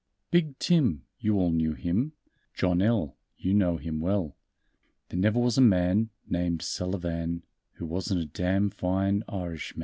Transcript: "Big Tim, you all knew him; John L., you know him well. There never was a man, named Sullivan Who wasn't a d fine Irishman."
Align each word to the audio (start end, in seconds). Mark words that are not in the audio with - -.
"Big 0.31 0.57
Tim, 0.57 1.03
you 1.19 1.37
all 1.37 1.51
knew 1.51 1.73
him; 1.75 2.13
John 2.55 2.81
L., 2.81 3.17
you 3.37 3.53
know 3.53 3.77
him 3.77 3.99
well. 3.99 4.35
There 5.09 5.19
never 5.19 5.39
was 5.39 5.59
a 5.59 5.61
man, 5.61 6.09
named 6.27 6.63
Sullivan 6.63 7.43
Who 7.73 7.85
wasn't 7.85 8.21
a 8.21 8.25
d 8.25 8.69
fine 8.75 9.21
Irishman." 9.29 9.79